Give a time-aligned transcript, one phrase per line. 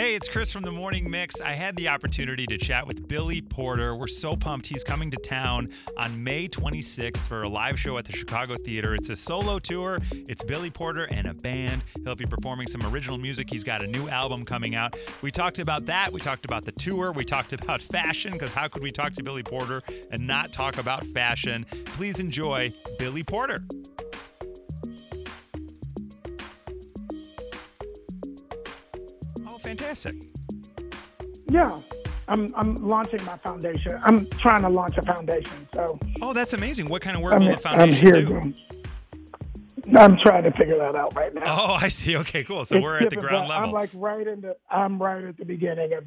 [0.00, 1.42] Hey, it's Chris from the Morning Mix.
[1.42, 3.94] I had the opportunity to chat with Billy Porter.
[3.94, 4.66] We're so pumped.
[4.66, 5.68] He's coming to town
[5.98, 8.94] on May 26th for a live show at the Chicago Theater.
[8.94, 9.98] It's a solo tour.
[10.10, 11.84] It's Billy Porter and a band.
[12.02, 13.50] He'll be performing some original music.
[13.50, 14.96] He's got a new album coming out.
[15.22, 16.10] We talked about that.
[16.10, 17.12] We talked about the tour.
[17.12, 20.78] We talked about fashion because how could we talk to Billy Porter and not talk
[20.78, 21.66] about fashion?
[21.84, 23.64] Please enjoy Billy Porter.
[29.90, 30.22] Fantastic.
[31.48, 31.76] Yeah,
[32.28, 33.98] I'm I'm launching my foundation.
[34.04, 35.66] I'm trying to launch a foundation.
[35.74, 36.86] So Oh, that's amazing.
[36.86, 38.24] What kind of work I'm, will the I'm foundation here.
[38.24, 38.54] do?
[39.98, 41.42] I'm trying to figure that out right now.
[41.58, 42.16] Oh, I see.
[42.18, 42.64] Okay, cool.
[42.66, 43.64] So It's we're at the ground level.
[43.64, 44.54] I'm like right in the.
[44.70, 46.04] I'm right at the beginning of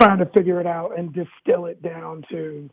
[0.00, 2.68] trying to figure it out and distill it down to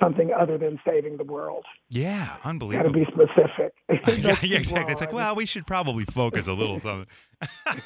[0.00, 1.64] something other than saving the world.
[1.90, 2.90] yeah, unbelievable.
[2.90, 3.74] Got to be specific.
[4.24, 4.92] yeah, yeah, exactly.
[4.92, 7.06] It's like, well, we should probably focus a little something.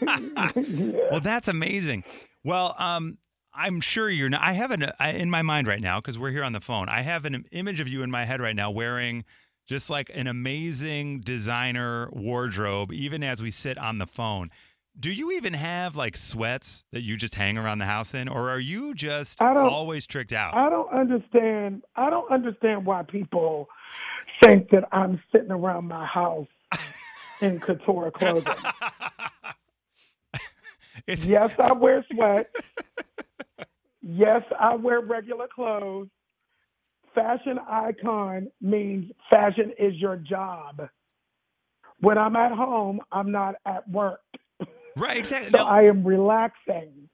[0.02, 0.51] yeah.
[1.10, 2.04] well, that's amazing.
[2.45, 3.19] Well, um,
[3.54, 4.43] I'm sure you're not.
[4.43, 6.88] I have an I, in my mind right now because we're here on the phone.
[6.88, 9.24] I have an image of you in my head right now wearing
[9.66, 14.49] just like an amazing designer wardrobe, even as we sit on the phone.
[14.98, 18.51] Do you even have like sweats that you just hang around the house in, or
[18.51, 20.54] are you just I don't- always tricked out?
[20.54, 21.82] I don't understand.
[21.96, 23.68] I don't understand why people
[24.45, 26.46] think that I'm sitting around my house
[27.40, 28.54] in couture clothing.
[31.09, 32.54] Yes, I wear sweats.
[34.02, 36.09] yes, I wear regular clothes.
[37.15, 40.88] Fashion icon means fashion is your job.
[41.98, 44.20] When I'm at home, I'm not at work.
[44.96, 45.51] Right, exactly.
[45.51, 47.09] So Now, I am relaxing.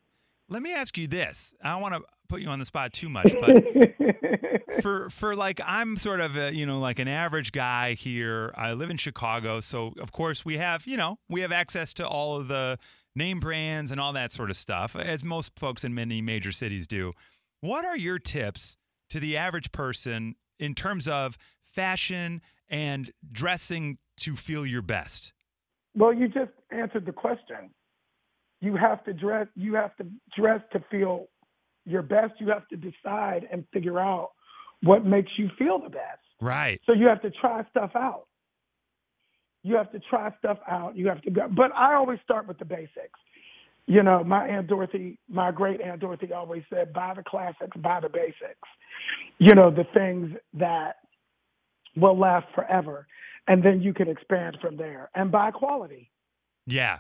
[0.49, 1.55] let me ask you this.
[1.63, 5.61] I don't want to put you on the spot too much, but for for like
[5.65, 8.53] I'm sort of a, you know like an average guy here.
[8.57, 12.07] I live in Chicago, so of course we have you know we have access to
[12.07, 12.79] all of the
[13.15, 16.87] name brands and all that sort of stuff, as most folks in many major cities
[16.87, 17.13] do.
[17.61, 18.77] What are your tips
[19.11, 25.33] to the average person in terms of fashion and dressing to feel your best?
[25.99, 27.71] Well, you just answered the question.
[28.61, 29.49] You have to dress.
[29.57, 31.27] You have to dress to feel
[31.85, 32.35] your best.
[32.39, 34.31] You have to decide and figure out
[34.83, 36.21] what makes you feel the best.
[36.41, 36.81] Right.
[36.87, 38.27] So you have to try stuff out.
[39.65, 40.97] You have to try stuff out.
[40.97, 41.49] You have to go.
[41.49, 43.19] But I always start with the basics.
[43.87, 48.01] You know, my Aunt Dorothy, my great Aunt Dorothy always said, buy the classics, buy
[48.01, 48.69] the basics.
[49.39, 50.97] You know, the things that
[51.97, 53.07] will last forever.
[53.49, 56.11] And then you can expand from there and buy quality.
[56.67, 56.99] Yeah,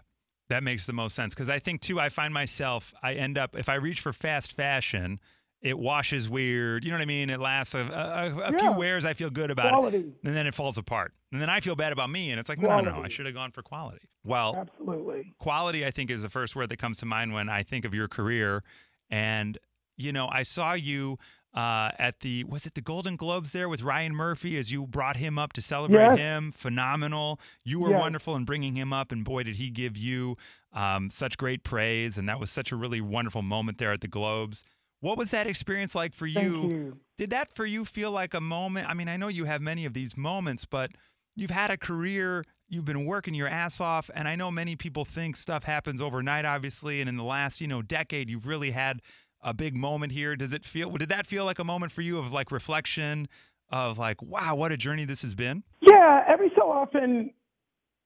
[0.49, 2.01] that makes the most sense because I think too.
[2.01, 5.21] I find myself I end up if I reach for fast fashion,
[5.61, 6.85] it washes weird.
[6.85, 7.29] You know what I mean?
[7.29, 9.05] It lasts a, a, a few wears.
[9.05, 9.99] I feel good about Quality.
[9.99, 12.31] it, and then it falls apart, and then I feel bad about me.
[12.31, 14.09] And it's like, no, no, no, I should have gone for quality.
[14.25, 15.35] Well, Absolutely.
[15.39, 17.93] quality I think is the first word that comes to mind when I think of
[17.93, 18.63] your career.
[19.11, 19.59] And
[19.99, 21.19] you know, I saw you
[21.55, 25.17] uh, at the was it the Golden Globes there with Ryan Murphy as you brought
[25.17, 26.19] him up to celebrate Yes.
[26.19, 26.53] him.
[26.53, 27.41] Phenomenal.
[27.65, 28.01] You were Yes.
[28.01, 30.37] wonderful in bringing him up, and boy, did he give you
[30.73, 32.19] um, such great praise.
[32.19, 34.65] And that was such a really wonderful moment there at the Globes.
[35.01, 36.99] What was that experience like for Thank you.
[37.17, 38.87] did that for you feel like a moment?
[38.89, 40.91] I mean, I know you have many of these moments, but
[41.35, 45.05] you've had a career, you've been working your ass off, and I know many people
[45.07, 47.01] think stuff happens overnight, obviously.
[47.01, 49.01] And in the last, you know, decade, you've really had
[49.43, 50.37] a big moment here.
[50.37, 50.91] Does it feel?
[50.91, 53.29] Did that feel like a moment for you of like reflection,
[53.71, 55.63] of like, wow, what a journey this has been?
[55.81, 57.33] Yeah, every so often,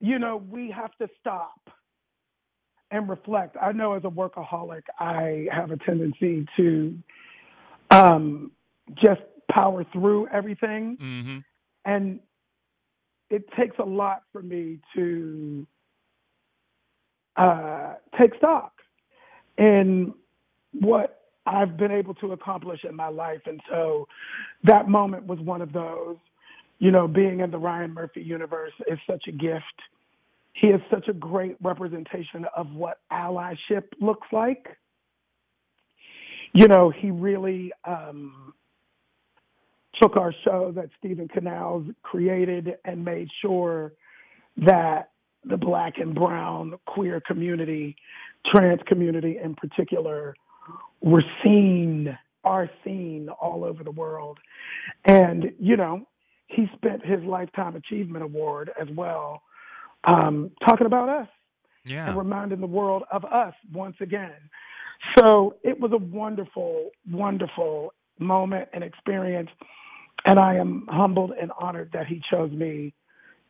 [0.00, 1.70] you know, we have to stop
[2.90, 3.56] and reflect.
[3.60, 6.98] I know as a workaholic, I have a tendency to
[7.90, 8.52] um,
[9.02, 10.98] just power through everything.
[11.00, 11.38] Mm-hmm.
[11.84, 12.20] And
[13.30, 15.66] it takes a lot for me to
[17.36, 18.72] uh, take stock
[19.56, 20.12] in
[20.72, 23.40] what I've been able to accomplish in my life.
[23.46, 24.06] And so
[24.64, 26.16] that moment was one of those.
[26.78, 29.64] You know, being in the Ryan Murphy universe is such a gift.
[30.54, 34.66] He is such a great representation of what allyship looks like.
[36.52, 38.52] You know, he really um,
[40.00, 43.92] took our show that Steven Canals created and made sure
[44.58, 45.10] that
[45.44, 47.96] the black and brown queer community,
[48.46, 50.34] trans community in particular,
[51.00, 54.38] were seen, are seen all over the world.
[55.04, 56.06] And, you know,
[56.46, 59.42] he spent his Lifetime Achievement Award as well
[60.04, 61.28] um, talking about us
[61.84, 62.08] Yeah.
[62.08, 64.36] and reminding the world of us once again.
[65.18, 69.50] So it was a wonderful, wonderful moment and experience.
[70.24, 72.94] And I am humbled and honored that he chose me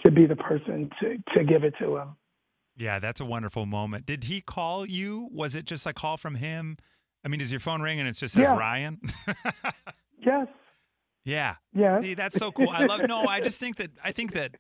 [0.05, 2.17] to be the person to, to give it to him.
[2.77, 4.07] Yeah, that's a wonderful moment.
[4.07, 5.29] Did he call you?
[5.31, 6.79] Was it just a call from him?
[7.25, 8.57] I mean, does your phone ring and it just says Yeah.
[8.57, 9.01] Ryan?
[10.25, 10.47] Yes.
[11.25, 11.57] yeah.
[11.75, 12.03] Yes.
[12.03, 12.69] See, that's so cool.
[12.71, 13.03] I love.
[13.09, 14.57] No, I just think that I think that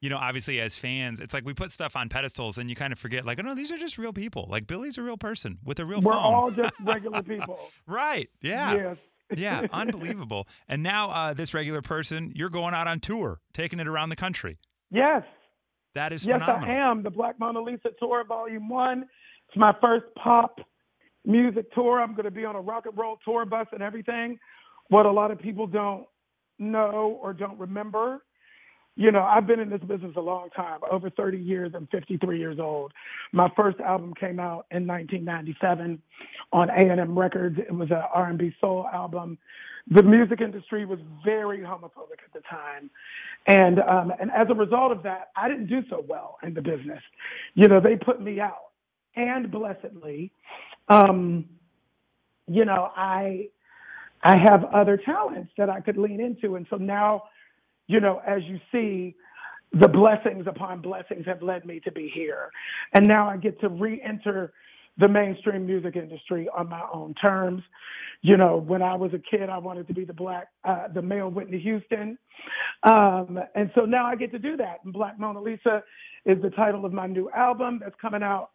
[0.00, 2.92] you know, obviously as fans, it's like we put stuff on pedestals and you kind
[2.92, 4.48] of forget, like, oh no, these are just real people.
[4.50, 6.22] Like Billy's a real person with a real We're phone.
[6.34, 7.58] all just regular people.
[7.86, 8.28] right.
[8.40, 8.74] Yeah.
[8.74, 8.96] Yes.
[9.36, 9.66] yeah.
[9.72, 10.48] Unbelievable.
[10.66, 14.16] And now uh, this regular person, you're going out on tour, taking it around the
[14.16, 14.58] country.
[14.90, 15.22] Yes.
[15.94, 16.68] That is Yes, phenomenal.
[16.70, 17.02] I am.
[17.04, 19.02] The Black Mona Lisa Tour, Volume One.
[19.48, 20.58] It's my first pop
[21.24, 22.00] music tour.
[22.00, 24.38] I'm going to be on a rock and roll tour bus and everything.
[24.88, 26.06] What a lot of people don't
[26.58, 28.22] know or don't remember.
[28.94, 31.72] You know, I've been in this business a long time, over 30 years.
[31.74, 32.92] I'm 53 years old.
[33.32, 36.00] My first album came out in 1997
[36.52, 37.58] on A&M Records.
[37.58, 39.38] It was a R&B soul album.
[39.90, 42.88] The music industry was very homophobic at the time,
[43.48, 46.62] and um, and as a result of that, I didn't do so well in the
[46.62, 47.02] business.
[47.54, 48.70] You know, they put me out,
[49.16, 50.30] and blessedly,
[50.88, 51.46] um,
[52.48, 53.48] you know, I
[54.22, 57.24] I have other talents that I could lean into, and so now,
[57.88, 59.16] you know, as you see,
[59.72, 62.50] the blessings upon blessings have led me to be here,
[62.92, 64.52] and now I get to re-enter
[64.98, 67.62] the mainstream music industry on my own terms.
[68.20, 71.02] You know, when I was a kid, I wanted to be the black, uh, the
[71.02, 72.18] male Whitney Houston,
[72.84, 74.80] um, and so now I get to do that.
[74.84, 75.82] And Black Mona Lisa
[76.26, 78.50] is the title of my new album that's coming out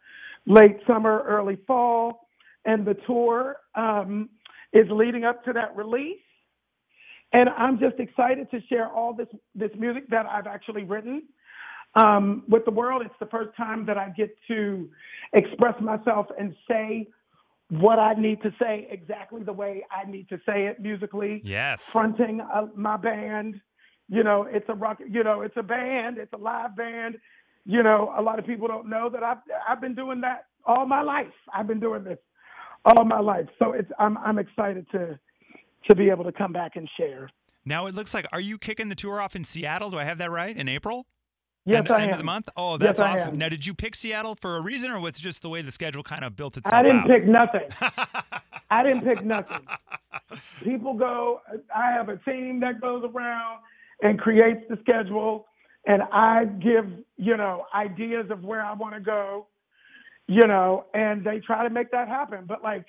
[0.48, 2.28] late summer, early fall,
[2.66, 4.30] and the tour um,
[4.74, 6.18] is leading up to that release.
[7.34, 11.24] And I'm just excited to share all this this music that I've actually written
[11.96, 13.02] um, with the world.
[13.06, 14.90] It's the first time that I get to
[15.34, 17.08] express myself and say
[17.70, 21.42] what I need to say exactly the way I need to say it musically.
[21.44, 21.84] Yes.
[21.84, 23.60] Fronting uh, my band,
[24.08, 27.18] you know, it's a rock, you know, it's a band, it's a live band.
[27.70, 30.86] You know, a lot of people don't know that I've I've been doing that all
[30.86, 31.28] my life.
[31.54, 32.18] I've been doing this
[32.86, 35.20] all my life, so it's I'm I'm excited to
[35.90, 37.30] to be able to come back and share.
[37.66, 39.92] Now it looks like, are you kicking the tour off in Seattle?
[39.92, 40.56] Do I have that right?
[40.56, 41.06] In April?
[41.66, 42.12] Yes, end, I end am.
[42.12, 42.48] of the month?
[42.56, 43.38] Oh, that's I awesome.
[43.38, 45.74] Now, did you pick Seattle for a reason, or was it just the way the
[45.74, 47.08] schedule kind of built itself I didn't out?
[47.08, 47.68] pick nothing.
[48.72, 49.68] I didn't pick nothing.
[50.64, 51.42] People go.
[51.76, 53.60] I have a team that goes around
[54.02, 55.47] and creates the schedule,
[55.88, 56.86] and I give
[57.16, 59.48] you know ideas of where I want to go,
[60.28, 62.46] you know, and they try to make that happen.
[62.48, 62.86] But like,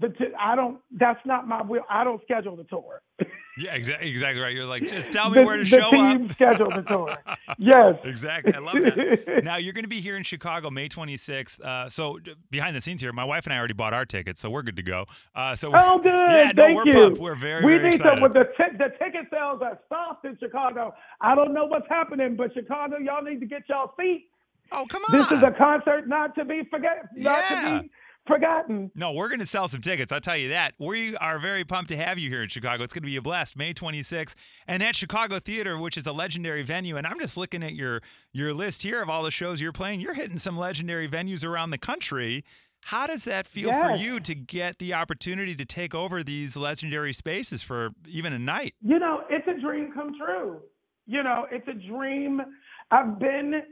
[0.00, 0.78] the t- I don't.
[0.90, 1.82] That's not my will.
[1.88, 3.00] I don't schedule the tour.
[3.58, 4.52] yeah, exactly, exactly right.
[4.52, 6.32] You're like, just tell me the, where to show up." the show team up.
[6.32, 7.16] schedule the tour.
[7.58, 7.94] Yes.
[8.02, 8.52] Exactly.
[8.52, 9.40] I love that.
[9.44, 11.60] now you're going to be here in Chicago May 26th.
[11.60, 12.18] Uh, so
[12.50, 14.74] behind the scenes here, my wife and I already bought our tickets, so we're good
[14.76, 15.04] to go.
[15.36, 16.12] Uh, so Oh, good.
[16.12, 16.92] Yeah, no, Thank we're you.
[16.94, 17.20] pumped.
[17.20, 18.16] We're very, we very need excited.
[18.16, 18.22] to.
[18.22, 20.92] With the t- the ticket sales are soft in Chicago.
[21.20, 24.30] I don't know what's happening, but Chicago, y'all need to get y'all feet.
[24.72, 25.16] oh, come on.
[25.18, 27.60] This is a concert not to be forget, not Yeah.
[27.76, 27.90] to be
[28.26, 28.90] forgotten.
[28.94, 30.12] No, we're going to sell some tickets.
[30.12, 30.74] I'll tell you that.
[30.78, 32.84] We are very pumped to have you here in Chicago.
[32.84, 34.34] It's going to be a blast, May 26th.
[34.66, 36.96] And at Chicago Theater, which is a legendary venue.
[36.96, 38.00] And I'm just looking at your
[38.32, 40.00] your list here of all the shows you're playing.
[40.00, 42.44] You're hitting some legendary venues around the country.
[42.80, 47.14] How does that feel for you to get the opportunity to take over these legendary
[47.14, 48.74] spaces for even a night?
[48.82, 50.60] You know, it's a dream come true.
[51.06, 52.42] You know, it's a dream.
[52.90, 53.62] I've been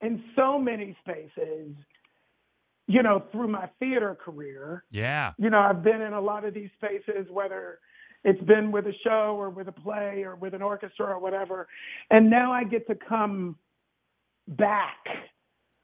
[0.00, 1.76] in so many spaces.
[2.88, 4.84] You know, through my theater career.
[4.90, 5.32] Yeah.
[5.38, 7.80] you know, I've been in a lot of these spaces, whether
[8.24, 11.68] it's been with a show or with a play or with an orchestra or whatever.
[12.10, 13.56] And now I get to come
[14.48, 14.98] back,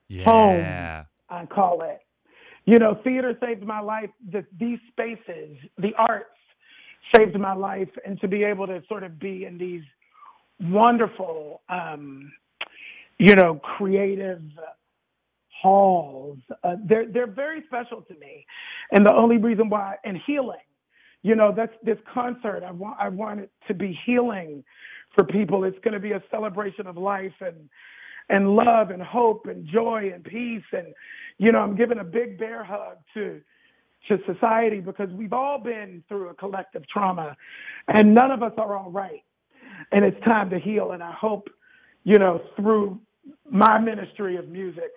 [0.08, 1.04] Yeah.
[1.28, 2.00] I call it.
[2.64, 4.10] You know, theater saved my life.
[4.30, 6.26] The, these spaces, the arts
[7.16, 7.88] saved my life.
[8.06, 9.82] And to be able to sort of be in these
[10.60, 12.32] wonderful, um,
[13.18, 14.42] you know, creative
[15.62, 18.44] halls, uh, they're, they're very special to me.
[18.90, 20.58] And the only reason why, and healing,
[21.22, 22.64] you know, that's this concert.
[22.66, 24.64] I want, I want it to be healing
[25.14, 25.64] for people.
[25.64, 27.68] It's going to be a celebration of life and,
[28.28, 30.64] and love and hope and joy and peace.
[30.72, 30.88] And,
[31.38, 33.40] you know, I'm giving a big bear hug to,
[34.08, 37.36] to society because we've all been through a collective trauma
[37.86, 39.22] and none of us are all right.
[39.92, 40.90] And it's time to heal.
[40.90, 41.48] And I hope,
[42.02, 43.00] you know, through
[43.48, 44.90] my ministry of music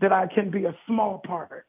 [0.00, 1.66] that I can be a small part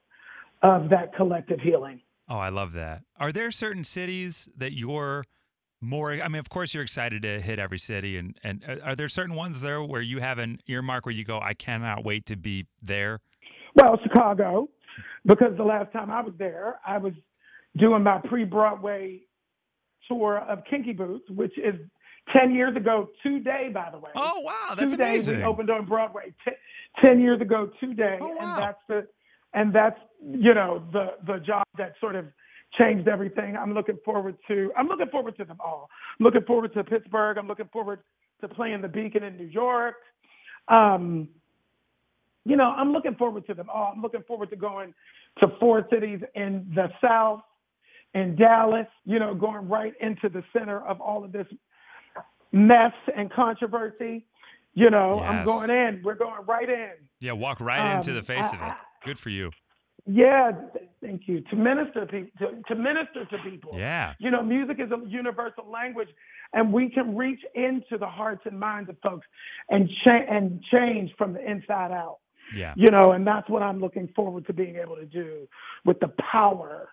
[0.61, 2.01] of that collective healing.
[2.29, 3.01] Oh, I love that.
[3.19, 5.23] Are there certain cities that you're
[5.81, 6.11] more?
[6.11, 9.09] I mean, of course, you're excited to hit every city, and and uh, are there
[9.09, 12.35] certain ones there where you have an earmark where you go, I cannot wait to
[12.35, 13.19] be there?
[13.75, 14.69] Well, Chicago,
[15.25, 17.13] because the last time I was there, I was
[17.77, 19.21] doing my pre-Broadway
[20.07, 21.75] tour of Kinky Boots, which is
[22.35, 24.09] 10 years ago today, by the way.
[24.15, 25.43] Oh, wow, that's Two days we amazing.
[25.43, 26.33] opened on Broadway.
[26.45, 26.51] T-
[27.01, 28.35] ten years ago today, Oh, wow.
[28.39, 29.07] and that's the
[29.53, 32.25] and that's you know the the job that sort of
[32.77, 33.55] changed everything.
[33.57, 35.89] I'm looking forward to I'm looking forward to them all.
[36.19, 37.37] I'm looking forward to Pittsburgh.
[37.37, 37.99] I'm looking forward
[38.41, 39.95] to playing the Beacon in New York.
[40.67, 41.27] Um,
[42.45, 43.91] you know, I'm looking forward to them all.
[43.95, 44.93] I'm looking forward to going
[45.41, 47.41] to four cities in the South,
[48.13, 51.47] in Dallas, you know, going right into the center of all of this
[52.51, 54.25] mess and controversy.
[54.79, 56.01] You know, I'm going in.
[56.03, 56.91] We're going right in.
[57.19, 58.73] Yeah, walk right into Um, the face of it.
[59.05, 59.51] Good for you.
[60.05, 61.41] Yeah, th- thank you.
[61.51, 63.71] To minister pe- to, to minister to people.
[63.75, 64.13] Yeah.
[64.19, 66.07] You know, music is a universal language,
[66.53, 69.27] and we can reach into the hearts and minds of folks
[69.69, 72.17] and cha- and change from the inside out.
[72.55, 72.73] Yeah.
[72.77, 75.47] You know, and that's what I'm looking forward to being able to do
[75.85, 76.89] with the power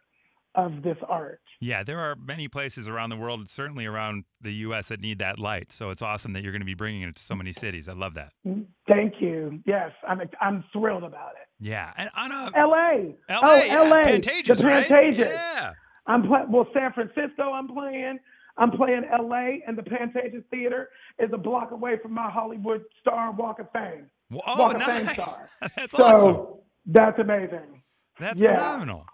[0.57, 1.41] of this art.
[1.61, 5.39] Yeah, there are many places around the world, certainly around the U.S., that need that
[5.39, 5.73] light.
[5.73, 7.89] So it's awesome that you're going to be bringing it to so many cities.
[7.89, 8.33] I love that.
[8.47, 9.61] Mm, thank you.
[9.67, 11.49] Yes, I'm I'm thrilled about it.
[11.59, 13.15] Yeah, and on a L.A.
[13.29, 13.41] L.A.
[13.43, 14.05] Oh, yeah, L.A.
[14.05, 14.87] Pantages, the right?
[14.87, 15.19] Pantages.
[15.19, 15.73] Yeah.
[16.07, 16.51] I'm playing.
[16.51, 17.53] Well, San Francisco.
[17.53, 18.19] I'm playing.
[18.59, 19.63] I'm playing L.A.
[19.67, 24.07] and the Pantages Theater is a block away from my Hollywood Star Walk of Fame.
[24.31, 25.15] Well, oh, Walk of Fame nice.
[25.15, 25.49] star.
[25.77, 26.47] That's so awesome.
[26.87, 27.83] that's amazing.
[28.19, 28.55] That's yeah.
[28.57, 29.07] phenomenal.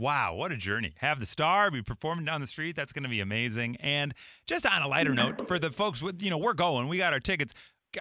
[0.00, 0.94] Wow, what a journey.
[0.98, 2.74] Have the star, be performing down the street.
[2.74, 3.76] That's going to be amazing.
[3.76, 4.14] And
[4.46, 7.12] just on a lighter note, for the folks with, you know, we're going, we got
[7.12, 7.52] our tickets.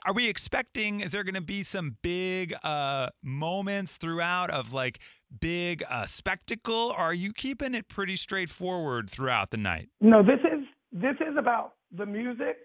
[0.05, 4.99] Are we expecting, is there going to be some big uh, moments throughout of like
[5.41, 6.93] big uh, spectacle?
[6.97, 9.89] Or are you keeping it pretty straightforward throughout the night?
[9.99, 12.57] No, this is this is about the music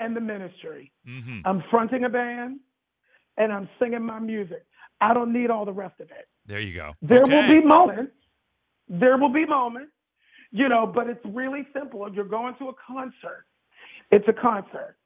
[0.00, 0.90] and the ministry.
[1.06, 2.58] hmm I'm fronting a band
[3.36, 4.64] and I'm singing my music.
[5.00, 6.28] I don't need all the rest of it.
[6.46, 6.92] There you go.
[7.02, 7.30] There Okay.
[7.32, 8.12] will be moments.
[8.88, 9.92] There will be moments,
[10.50, 12.06] you know, but it's really simple.
[12.06, 13.44] If you're going to a concert.
[14.10, 14.96] It's a concert.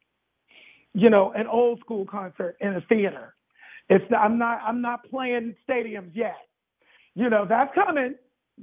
[0.94, 3.34] You know, an old school concert in a theater.
[3.88, 6.36] It's I'm not I'm not playing stadiums yet.
[7.14, 8.14] You know, that's coming.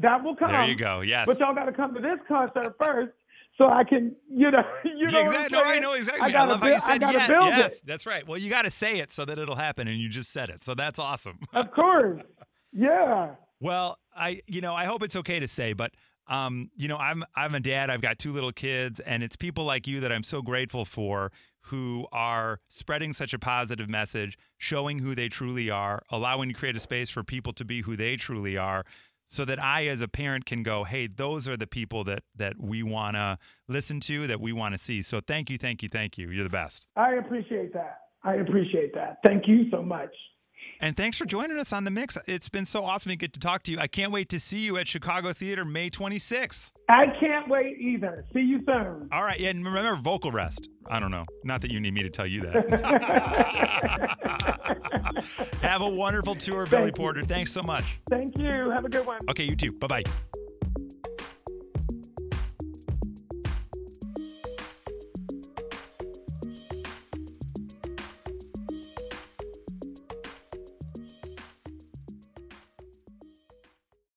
[0.01, 0.51] That will come.
[0.51, 1.01] There you go.
[1.01, 1.25] Yes.
[1.27, 3.13] But y'all got to come to this concert first,
[3.57, 5.57] so I can, you know, you know Yeah, what I'm exactly.
[5.57, 6.22] No, I know exactly.
[6.24, 7.29] I I, gotta love how you build- I said gotta yet.
[7.29, 7.81] build yes, it.
[7.86, 8.27] that's right.
[8.27, 10.63] Well, you got to say it so that it'll happen, and you just said it,
[10.65, 11.39] so that's awesome.
[11.53, 12.22] Of course.
[12.77, 13.36] Yeah.
[13.59, 15.91] Well, I you know I hope it's okay to say, but
[16.27, 17.89] um, you know I'm I'm a dad.
[17.89, 21.31] I've got two little kids, and it's people like you that I'm so grateful for
[21.62, 26.75] who are spreading such a positive message, showing who they truly are, allowing to create
[26.75, 28.85] a space for people to be who they truly are.
[29.27, 32.59] So that I, as a parent, can go, hey, those are the people that that
[32.59, 35.01] we want to listen to, that we want to see.
[35.01, 36.29] So thank you, thank you, thank you.
[36.29, 36.85] You're the best.
[36.95, 38.01] I appreciate that.
[38.24, 39.17] I appreciate that.
[39.25, 40.12] Thank you so much.
[40.79, 42.17] And thanks for joining us on the mix.
[42.27, 43.79] It's been so awesome to get to talk to you.
[43.79, 46.72] I can't wait to see you at Chicago Theater May 26th.
[46.88, 48.25] I can't wait either.
[48.34, 49.10] See you soon.
[49.12, 49.39] All right.
[49.39, 50.70] Yeah, and remember vocal rest.
[50.88, 51.25] I don't know.
[51.44, 52.65] Not that you need me to tell you that.
[55.62, 57.01] Have a wonderful tour, Billy Thank you.
[57.01, 57.24] Porter.
[57.24, 58.00] Thanks so much.
[58.10, 58.70] Thank you.
[58.70, 59.20] Have a good one.
[59.29, 59.72] Okay, you too.
[59.72, 60.03] Bye bye.